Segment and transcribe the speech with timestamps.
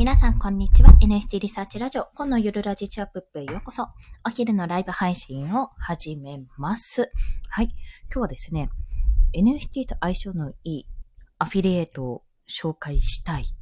[0.00, 0.96] 皆さん、こんにちは。
[1.02, 3.86] NST リサーチラジオ、今のゆるラジチャップへようこそ。
[4.26, 7.12] お昼のライブ配信を始めます。
[7.50, 7.66] はい。
[8.04, 8.70] 今日はですね、
[9.34, 10.86] NST と相性のいい
[11.38, 13.54] アフィリエイトを紹介したい。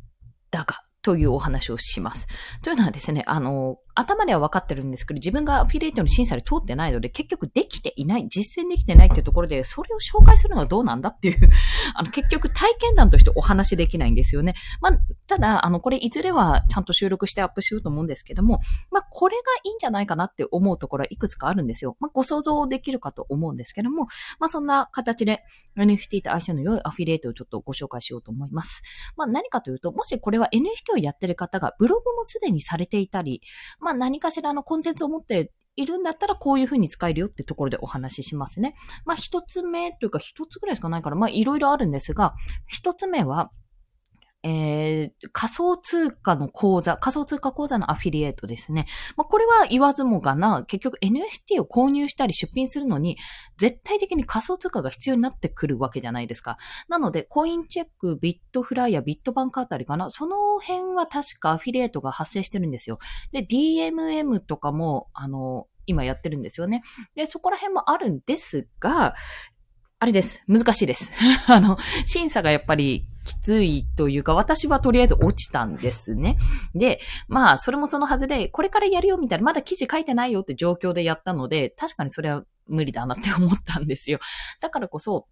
[0.53, 2.29] だが、というお話をします。
[2.63, 11.51] というのはですね、あの、頭では分かってるんですけど、自分がアフィリエイトの審査で通ってないので、結局できていない、実践できてないっていうところで、それを紹介するのはどうなんだっていう
[11.95, 14.55] あの、結局体験談としてお話できないんですよね。
[14.81, 14.93] まあ、
[15.27, 21.97] ただ、あの、これいずれはちゃんと収録してアップしようと思うんですけども、まあ、これがいいんじゃないかなって思うところはいくつかあるんですよ。
[22.01, 24.07] まあ、ご想像できるかと思うんですけども、
[24.39, 25.43] まあ、そんな形で
[25.77, 28.83] NFT と相性の良いアフィリエイトをちょっとご紹介しようと思います。
[29.17, 33.43] まあ、何かというと、もしこれは NFT をやってる方がブログもすでにされていたり、
[33.81, 38.75] ま、まあ何かしらのコンテンツを持っているんだったらこういうふうに使えるよってところでお話ししますね。
[39.07, 42.35] まあ一つ目というか一つぐらいしかないから、まあいろいろあるんですが、
[42.67, 43.51] 一つ目は、
[44.45, 48.87] えー、仮想通貨の口座、仮想通貨口座のアフィリエイトですね。
[49.17, 53.17] まあ、これは言わずもがな、結局 NFT を購入したり出品するのに、
[53.59, 56.57] 絶対的に仮想通貨が必要になってくるわけじゃないですか。
[56.89, 60.11] なので、コインチェック、ビットフライヤー、ビットバンクあたりかな。
[60.11, 63.01] その辺は確かアフィリエイトが発生してるんですよ。
[63.33, 66.83] で、DMM とかも、あの、今やってるんですよね。
[67.17, 69.15] で、そこら辺もあるんですが、
[70.01, 70.45] あれです。
[70.47, 71.11] 難しいです。
[71.49, 76.39] あの、審査がやっぱりきついというか、私はとりあえず落ちたんですね。
[76.75, 84.19] で、まあ、それもそのはずで、これからやるよみたいな、まだ記事書いてないよって状況でやったので、確かにそれは無理だなって思ったんですよ。
[84.61, 85.27] だからこそ、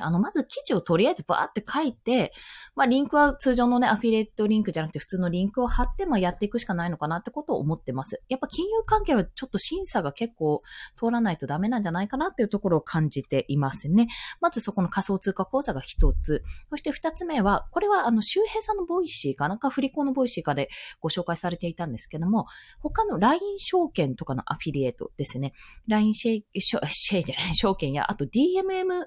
[0.00, 2.32] あの、まず記事をとりあえずバーって書いて、
[2.74, 8.22] まあ、リンクは通常のね、アフィリエイトリンクじゃなくて普通のリンクを貼って、まあ、やっていくしかないのかなってことを思ってます。
[8.28, 10.62] やっぱ金融関係はちょっと審査が結構
[10.96, 14.08] 通らないとダメなんじゃないかなっていうところを感じていますね。
[14.40, 16.42] まずそこの仮想通貨口座が一つ。
[16.70, 20.68] そして二つ目は、これはあの、周平さんの Voicy かなんか振り子の Voicy かで
[21.00, 22.46] ご紹介されていたんですけども、
[22.80, 25.52] 他の LINE 証券とかのアフィリエイトですね。
[25.88, 29.06] LINE シェイ、シェイじゃない、証券や、あと DMM、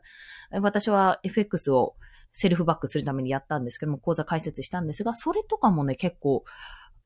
[0.61, 1.95] 私私は FX を
[2.31, 6.43] セルフバックするためにやったんですけども、口座開設したんですが、それとかもね、結構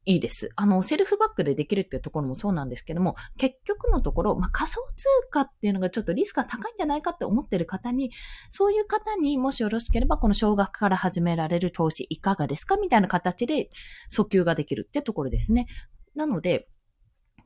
[0.06, 0.50] いいです。
[0.56, 8.12] あの、セルフバックでできるっていうところもそうなんですけども、結局のところ、まあ、仮想通貨っていうのがちょっとリスクが高いんじゃないかって思ってる方に、
[8.52, 13.70] そういう方にもしよろしければ、この少額から始められる投資いかがですかみたいな形で
[14.12, 15.68] 訴求ができるってところですね。
[16.16, 16.68] なので、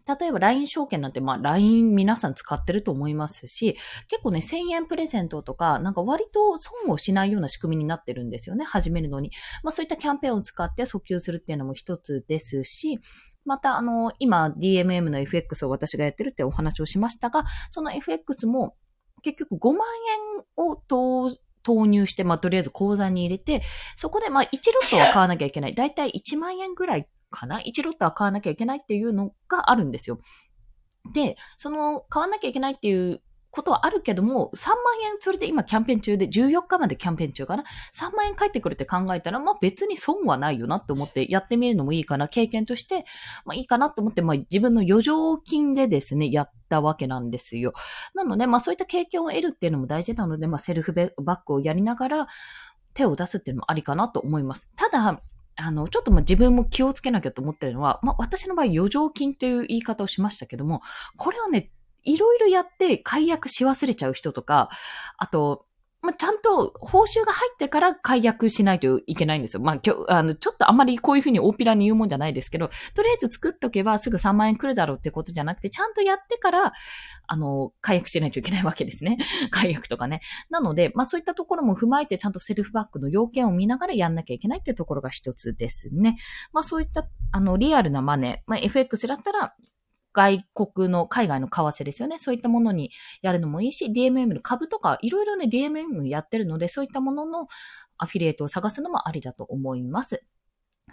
[0.08, 9.32] 例えば LINE 証券なんて、まあ LINE 皆さん使ってると思いますし、結構ね、1000円プレゼントとか、なんか割と損をしないような仕組みになってるんですよね、始めるのに。
[9.64, 13.00] まあそういったキャンペーンを使って訴求するっていうのも一つですし、
[13.48, 18.76] また、あの、今、DMM の FX を私がやってるってお話をしましたが、その FX も
[19.24, 19.88] 結局5万
[20.38, 23.62] 円を投入して、まあ、とりあえず口座に入れて、
[23.96, 25.76] そこで、まあ、1ロットは買わなきゃいけない。
[25.76, 30.20] だいたい1万円ぐらいかな ?1 ロットは買わなきゃいけないっていうのがあるんですよ。
[31.14, 33.22] で、その、買わなきゃいけないっていう
[33.58, 43.06] ことはあるけども、3万円それで今キャンペーン中で、14日までキャンペーン中かな ?3 万円返ってくるって考えたら、まあ別に損はないよなって思ってやってみるのもいいかな、経験として、
[43.46, 47.74] まあいいかなって思って、まあ自分の余剰金でですね、やったわけなんですよ。
[48.14, 52.28] なので、まあそういった経験を得るっていうのも大事なので、まあセルフバックをやりながら
[52.94, 54.70] 手を出すっていうのもありかなと思います。
[54.76, 55.22] ただ、
[55.58, 60.82] あの、ちょっとま自分も気をつけなきゃと思ってるのは、まあ、私の場合余剰金という言い方をしましたけども、
[61.18, 61.72] これをね、
[62.04, 64.70] いろいろやって解約し忘れちゃう人とか、
[65.18, 65.67] あと、
[66.08, 69.60] まあ、ちゃんと報酬が入ってから解約しないといけないんですよ。
[69.62, 76.72] まあ、今日、あの、ちょっとあんまりこういうふうに大っぴらに言うもんじゃないですけど、とりあえず作っとけばすぐ3万円来るだろうってことじゃなくて、ちゃんとやってから、
[77.28, 79.18] あの、解約しないといけないわけですね。
[79.52, 80.22] 解約とかね。
[80.50, 86.16] なので、まあそういったところも踏まえて、ちゃんとセルフバックの要件を見ながらやんなきゃいけないっていうところが一つですね。
[86.54, 87.04] まあそういった、
[87.34, 89.56] あの、リアルなマネー、まあ FX だったら、
[90.18, 92.18] 外国の、海外の為替ですよね。
[92.18, 92.90] そういったものに
[93.22, 97.48] やるのもいいし、DMM の株とか、いろいろね、DMM やってるので、そういったものの
[98.00, 100.24] アフィリエイトを探すのもありだと思います。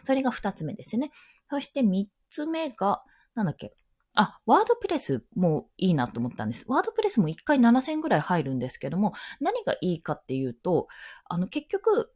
[0.04, 1.10] それが二つ目ですね。
[1.48, 3.02] そして三つ目が、
[3.34, 3.74] なんだっけ。
[4.12, 6.66] あ、ワードプレスもいいなと思ったんです。
[6.68, 10.88] ワードプレスも1回7000ぐらい入るんですけども、何がいいかっていうと、
[11.24, 12.12] あの結局、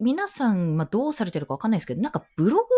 [0.00, 2.68] 皆さん、まあ、どうされてるかわかんないですけど、なんかブログ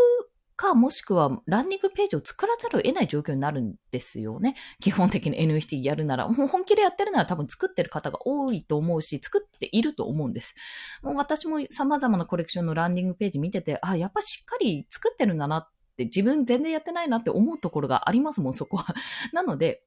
[0.56, 4.56] か、もしくはランニングページを作らざるを得ない状況になるんですよね。
[4.80, 6.28] 基本的に NFT やるなら。
[6.28, 10.54] もう本気でやってるなら多分作ってる方が多いと思うし、作っていると思うんです。
[11.02, 18.94] もう私も様々なコレクションのランニングページ見てて、あ、やっぱしっかり作ってるんだなって自分全然やってないなって思うところがありますもん、そこは。
[19.32, 19.84] なので、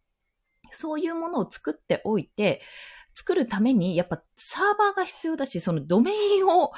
[0.71, 2.61] そういうものを作っておいて、
[3.15, 6.71] 作るために、やっぱサーバーが必要だし、そのドメインを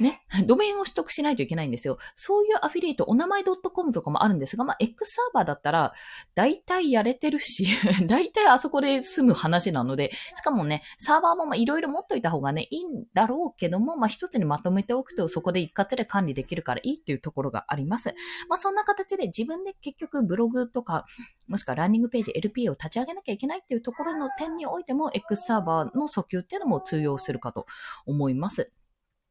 [0.00, 1.98] ね、ドメインを取得しないといけないんですよ。
[2.16, 5.92] そういうアフィリエイト、お名前 .com とかもあるんですが、まあ、X サーバーだったら、
[6.34, 7.68] 大体やれてるし、
[8.06, 18.14] 大体あそこで済む話なので、しかもね、サーバーもま、いろいろ持っといた方がね、いいんだろうけども、まあ、一つにまとめておくと、そこで一括で管理できるからいいっていうところがあります。
[18.48, 21.06] まあ、そんな形で自分で結局ブログとか、
[21.46, 27.66] もしくはランニングページ、LP を立ち上げなきゃいけないっていうところの点においても、X サーバーの訴求っていうのも通用するかと
[28.06, 28.72] 思います。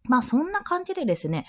[0.06, 1.46] まあそんな感じでですね、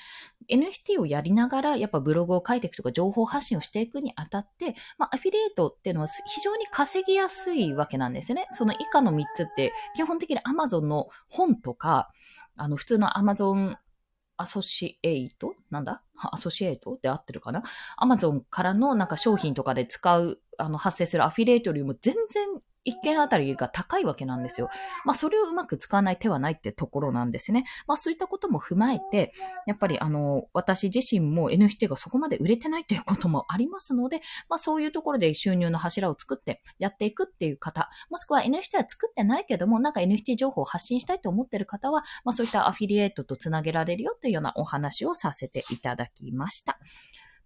[0.48, 8.46] NFT をやりながら、やっぱブログを書いていくとか情報発信をしていくにあたって、まあアフィリエイトっていうのは非常に稼ぎやすいわけなんですね。
[8.52, 12.10] その以下の3つって、基本的に Amazon の本とか、
[12.56, 13.76] あの普通の Amazon
[14.36, 16.02] アソシエイトなんだ？
[16.16, 17.62] アソシエイトで合ってるかな？
[17.96, 22.48] アマゾンからのなんか商品とかで使う、あの、発生するアフィリエイトよりも全然
[22.84, 24.69] 一件あたりが高いわけなんですよ。
[25.04, 27.64] まあ、それをうまく使わない手はないってところなんですね。
[27.86, 29.32] まあ、そういったことも踏まえて、
[29.66, 46.78] やっぱりあの、私自身も NFT がそこまで売れてないということもありますので、まあ、そういうところで収入の柱を作ってやっていくっていう方、もしくは NFT は作ってないけども、なんか NFT 情報を発信したいと思ってる方は、まあ、そういったアフィリエイトとつなげられるよっていうようなお話をさせていただきました。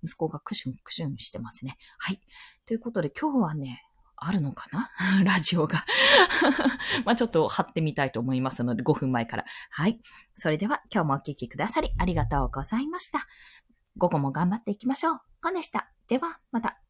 [0.03, 1.77] 息子がクシュンクシュンしてますね。
[1.99, 2.21] はい。
[2.67, 3.88] ということで今日はね、
[4.27, 4.91] あるのかな？
[5.25, 5.85] ラジオが
[7.05, 9.45] まあちょっと貼ってみたいと思いますので、5分前から。
[9.71, 10.01] はい。
[10.35, 13.21] それでは今日もお聴きくださりありがとうございました。
[13.97, 15.21] 午後も頑張っていきましょう。
[15.43, 15.91] コンでした。
[16.09, 16.88] では、また。